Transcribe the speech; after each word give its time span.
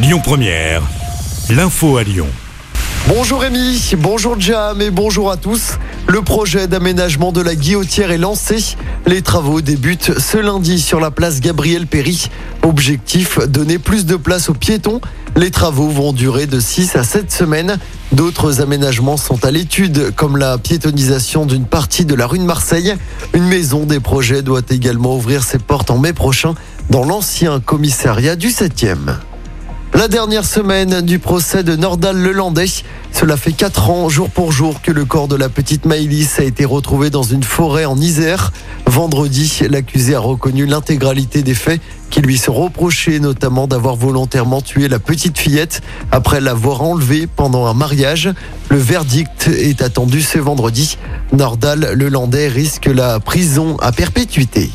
Lyon 0.00 0.20
Première, 0.22 0.82
l'info 1.50 1.96
à 1.96 2.04
Lyon. 2.04 2.28
Bonjour 3.08 3.40
Rémi, 3.40 3.94
bonjour 3.98 4.38
Jam 4.38 4.80
et 4.80 4.92
bonjour 4.92 5.28
à 5.28 5.36
tous. 5.36 5.72
Le 6.06 6.22
projet 6.22 6.68
d'aménagement 6.68 7.32
de 7.32 7.40
la 7.40 7.56
Guillotière 7.56 8.12
est 8.12 8.18
lancé. 8.18 8.76
Les 9.06 9.22
travaux 9.22 9.60
débutent 9.60 10.20
ce 10.20 10.38
lundi 10.38 10.80
sur 10.80 11.00
la 11.00 11.10
place 11.10 11.40
Gabriel 11.40 11.88
Péry. 11.88 12.28
Objectif, 12.62 13.40
donner 13.48 13.80
plus 13.80 14.06
de 14.06 14.14
place 14.14 14.48
aux 14.48 14.54
piétons. 14.54 15.00
Les 15.34 15.50
travaux 15.50 15.88
vont 15.88 16.12
durer 16.12 16.46
de 16.46 16.60
6 16.60 16.94
à 16.94 17.02
7 17.02 17.32
semaines. 17.32 17.76
D'autres 18.12 18.60
aménagements 18.60 19.16
sont 19.16 19.44
à 19.44 19.50
l'étude, 19.50 20.14
comme 20.14 20.36
la 20.36 20.58
piétonisation 20.58 21.44
d'une 21.44 21.66
partie 21.66 22.04
de 22.04 22.14
la 22.14 22.28
rue 22.28 22.38
de 22.38 22.44
Marseille. 22.44 22.94
Une 23.34 23.48
maison 23.48 23.84
des 23.84 23.98
projets 23.98 24.42
doit 24.42 24.62
également 24.70 25.16
ouvrir 25.16 25.42
ses 25.42 25.58
portes 25.58 25.90
en 25.90 25.98
mai 25.98 26.12
prochain 26.12 26.54
dans 26.88 27.04
l'ancien 27.04 27.58
commissariat 27.58 28.36
du 28.36 28.50
7e. 28.50 29.16
La 29.98 30.06
dernière 30.06 30.44
semaine 30.44 31.00
du 31.00 31.18
procès 31.18 31.64
de 31.64 31.74
Nordal 31.74 32.16
Lelandais. 32.16 32.66
Cela 33.10 33.36
fait 33.36 33.50
4 33.50 33.90
ans, 33.90 34.08
jour 34.08 34.30
pour 34.30 34.52
jour, 34.52 34.80
que 34.80 34.92
le 34.92 35.04
corps 35.04 35.26
de 35.26 35.34
la 35.34 35.48
petite 35.48 35.86
Maïlis 35.86 36.28
a 36.38 36.44
été 36.44 36.64
retrouvé 36.64 37.10
dans 37.10 37.24
une 37.24 37.42
forêt 37.42 37.84
en 37.84 37.96
Isère. 37.96 38.52
Vendredi, 38.86 39.62
l'accusé 39.68 40.14
a 40.14 40.20
reconnu 40.20 40.66
l'intégralité 40.66 41.42
des 41.42 41.54
faits 41.54 41.80
qui 42.10 42.20
lui 42.20 42.38
sont 42.38 42.54
reprochés, 42.54 43.18
notamment 43.18 43.66
d'avoir 43.66 43.96
volontairement 43.96 44.60
tué 44.60 44.86
la 44.86 45.00
petite 45.00 45.36
fillette 45.36 45.80
après 46.12 46.40
l'avoir 46.40 46.82
enlevée 46.82 47.26
pendant 47.26 47.66
un 47.66 47.74
mariage. 47.74 48.30
Le 48.68 48.78
verdict 48.78 49.48
est 49.48 49.82
attendu 49.82 50.22
ce 50.22 50.38
vendredi. 50.38 50.96
Nordal 51.32 51.94
Lelandais 51.94 52.46
risque 52.46 52.86
la 52.86 53.18
prison 53.18 53.76
à 53.80 53.90
perpétuité. 53.90 54.70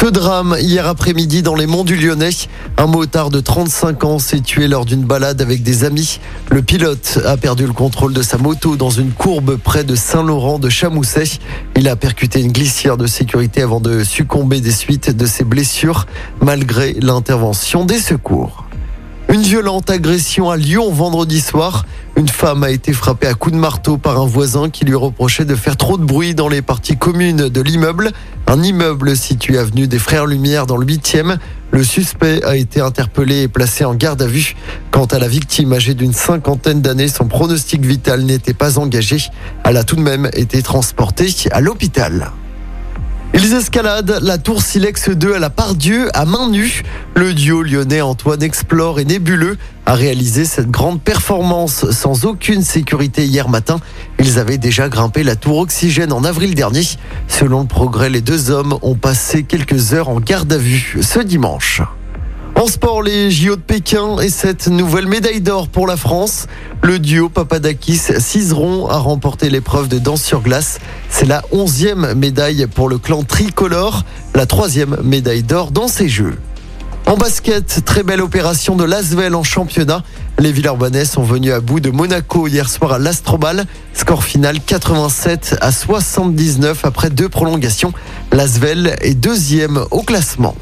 Ce 0.00 0.06
drame, 0.06 0.56
hier 0.58 0.86
après-midi 0.86 1.42
dans 1.42 1.54
les 1.54 1.66
monts 1.66 1.84
du 1.84 1.94
Lyonnais, 1.94 2.30
un 2.78 2.86
motard 2.86 3.28
de 3.28 3.38
35 3.38 4.02
ans 4.04 4.18
s'est 4.18 4.40
tué 4.40 4.66
lors 4.66 4.86
d'une 4.86 5.04
balade 5.04 5.42
avec 5.42 5.62
des 5.62 5.84
amis. 5.84 6.20
Le 6.50 6.62
pilote 6.62 7.18
a 7.26 7.36
perdu 7.36 7.66
le 7.66 7.74
contrôle 7.74 8.14
de 8.14 8.22
sa 8.22 8.38
moto 8.38 8.76
dans 8.76 8.88
une 8.88 9.12
courbe 9.12 9.56
près 9.56 9.84
de 9.84 9.94
Saint-Laurent 9.94 10.58
de 10.58 10.70
Chamousset. 10.70 11.38
Il 11.76 11.86
a 11.86 11.96
percuté 11.96 12.40
une 12.40 12.50
glissière 12.50 12.96
de 12.96 13.06
sécurité 13.06 13.60
avant 13.60 13.80
de 13.80 14.02
succomber 14.02 14.62
des 14.62 14.72
suites 14.72 15.14
de 15.14 15.26
ses 15.26 15.44
blessures, 15.44 16.06
malgré 16.40 16.94
l'intervention 16.94 17.84
des 17.84 17.98
secours. 17.98 18.69
Une 19.32 19.42
violente 19.42 19.88
agression 19.90 20.50
à 20.50 20.56
Lyon 20.56 20.90
vendredi 20.90 21.40
soir. 21.40 21.86
Une 22.16 22.26
femme 22.26 22.64
a 22.64 22.70
été 22.70 22.92
frappée 22.92 23.28
à 23.28 23.34
coups 23.34 23.54
de 23.54 23.60
marteau 23.60 23.96
par 23.96 24.20
un 24.20 24.26
voisin 24.26 24.70
qui 24.70 24.84
lui 24.84 24.96
reprochait 24.96 25.44
de 25.44 25.54
faire 25.54 25.76
trop 25.76 25.96
de 25.96 26.02
bruit 26.02 26.34
dans 26.34 26.48
les 26.48 26.62
parties 26.62 26.96
communes 26.96 27.48
de 27.48 27.60
l'immeuble. 27.60 28.10
Un 28.48 28.60
immeuble 28.60 29.16
situé 29.16 29.56
avenue 29.56 29.86
des 29.86 30.00
Frères 30.00 30.26
Lumière 30.26 30.66
dans 30.66 30.76
le 30.76 30.84
8e. 30.84 31.36
Le 31.70 31.84
suspect 31.84 32.42
a 32.42 32.56
été 32.56 32.80
interpellé 32.80 33.42
et 33.42 33.48
placé 33.48 33.84
en 33.84 33.94
garde 33.94 34.20
à 34.20 34.26
vue. 34.26 34.56
Quant 34.90 35.06
à 35.06 35.20
la 35.20 35.28
victime 35.28 35.72
âgée 35.72 35.94
d'une 35.94 36.12
cinquantaine 36.12 36.82
d'années, 36.82 37.06
son 37.06 37.28
pronostic 37.28 37.86
vital 37.86 38.22
n'était 38.22 38.52
pas 38.52 38.80
engagé. 38.80 39.18
Elle 39.64 39.76
a 39.76 39.84
tout 39.84 39.94
de 39.94 40.02
même 40.02 40.28
été 40.32 40.60
transportée 40.60 41.28
à 41.52 41.60
l'hôpital. 41.60 42.32
Ils 43.32 43.54
escaladent 43.54 44.18
la 44.22 44.38
tour 44.38 44.60
Silex 44.60 45.08
2 45.08 45.34
à 45.34 45.38
la 45.38 45.50
Pardieu 45.50 46.08
à 46.14 46.24
main 46.24 46.50
nue. 46.50 46.82
Le 47.14 47.32
duo 47.32 47.62
lyonnais 47.62 48.00
Antoine 48.00 48.42
Explore 48.42 48.98
et 48.98 49.04
Nébuleux 49.04 49.56
a 49.86 49.94
réalisé 49.94 50.44
cette 50.44 50.70
grande 50.70 51.00
performance 51.00 51.90
sans 51.90 52.24
aucune 52.24 52.62
sécurité 52.62 53.24
hier 53.24 53.48
matin. 53.48 53.78
Ils 54.18 54.38
avaient 54.38 54.58
déjà 54.58 54.88
grimpé 54.88 55.22
la 55.22 55.36
tour 55.36 55.58
Oxygène 55.58 56.12
en 56.12 56.24
avril 56.24 56.54
dernier. 56.54 56.82
Selon 57.28 57.60
le 57.60 57.66
progrès, 57.66 58.10
les 58.10 58.20
deux 58.20 58.50
hommes 58.50 58.76
ont 58.82 58.96
passé 58.96 59.44
quelques 59.44 59.94
heures 59.94 60.08
en 60.08 60.18
garde 60.18 60.52
à 60.52 60.58
vue 60.58 60.98
ce 61.00 61.20
dimanche. 61.20 61.82
En 62.60 63.00
les 63.00 63.30
JO 63.30 63.56
de 63.56 63.60
Pékin 63.62 64.18
et 64.18 64.28
cette 64.28 64.68
nouvelle 64.68 65.06
médaille 65.06 65.40
d'or 65.40 65.68
pour 65.68 65.86
la 65.86 65.96
France. 65.96 66.46
Le 66.82 66.98
duo 66.98 67.30
Papadakis-Cizeron 67.30 68.86
a 68.90 68.98
remporté 68.98 69.48
l'épreuve 69.48 69.88
de 69.88 69.98
danse 69.98 70.22
sur 70.22 70.42
glace. 70.42 70.78
C'est 71.08 71.24
la 71.24 71.42
onzième 71.52 72.12
médaille 72.12 72.66
pour 72.66 72.90
le 72.90 72.98
clan 72.98 73.22
tricolore, 73.22 74.04
la 74.34 74.44
troisième 74.44 74.98
médaille 75.02 75.42
d'or 75.42 75.70
dans 75.70 75.88
ces 75.88 76.10
Jeux. 76.10 76.36
En 77.06 77.16
basket, 77.16 77.82
très 77.86 78.02
belle 78.02 78.20
opération 78.20 78.76
de 78.76 78.84
Lasvel 78.84 79.34
en 79.34 79.42
championnat. 79.42 80.02
Les 80.38 80.52
Villeurbanais 80.52 81.06
sont 81.06 81.22
venus 81.22 81.54
à 81.54 81.60
bout 81.60 81.80
de 81.80 81.90
Monaco 81.90 82.46
hier 82.46 82.68
soir 82.68 82.92
à 82.92 82.98
l'Astrobal. 82.98 83.64
Score 83.94 84.22
final 84.22 84.60
87 84.60 85.56
à 85.62 85.72
79 85.72 86.84
après 86.84 87.08
deux 87.08 87.30
prolongations. 87.30 87.94
Lasvel 88.32 88.98
est 89.00 89.14
deuxième 89.14 89.82
au 89.90 90.02
classement. 90.02 90.54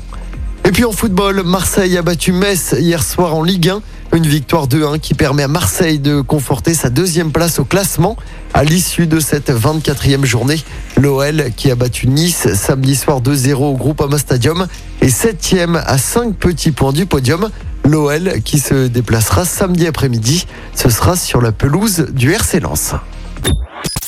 Et 0.69 0.71
puis 0.71 0.85
en 0.85 0.93
football, 0.93 1.45
Marseille 1.47 1.97
a 1.97 2.03
battu 2.03 2.31
Metz 2.31 2.75
hier 2.79 3.03
soir 3.03 3.35
en 3.35 3.43
Ligue 3.43 3.71
1. 3.71 3.81
Une 4.15 4.27
victoire 4.27 4.69
2-1 4.69 4.99
qui 4.99 5.15
permet 5.15 5.43
à 5.43 5.49
Marseille 5.49 5.99
de 5.99 6.21
conforter 6.21 6.75
sa 6.75 6.91
deuxième 6.91 7.33
place 7.33 7.59
au 7.59 7.65
classement 7.65 8.19
à 8.53 8.65
l'issue 8.65 9.07
de 9.07 9.19
cette 9.19 9.49
24e 9.49 10.27
journée. 10.27 10.61
L'OL 10.99 11.53
qui 11.57 11.71
a 11.71 11.75
battu 11.75 12.07
Nice 12.07 12.53
samedi 12.53 12.97
soir 12.97 13.23
2-0 13.23 13.55
au 13.55 13.77
Groupama 13.79 14.19
Stadium 14.19 14.67
est 15.01 15.09
septième 15.09 15.77
à 15.87 15.97
5 15.97 16.37
petits 16.37 16.73
points 16.73 16.93
du 16.93 17.07
podium. 17.07 17.49
L'OL 17.87 18.43
qui 18.45 18.59
se 18.59 18.89
déplacera 18.89 19.47
samedi 19.47 19.87
après-midi. 19.87 20.47
Ce 20.75 20.91
sera 20.91 21.17
sur 21.17 21.41
la 21.41 21.53
pelouse 21.53 22.09
du 22.13 22.33
RC 22.33 22.61
Lens. 22.61 22.93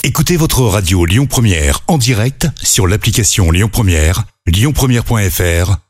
Écoutez 0.04 0.36
votre 0.36 0.60
radio 0.60 1.06
Lyon 1.06 1.24
Première 1.24 1.80
en 1.88 1.96
direct 1.96 2.48
sur 2.62 2.86
l'application 2.86 3.50
Lyon 3.50 3.70
Première, 3.72 4.24
lyonpremière.fr 4.46 5.89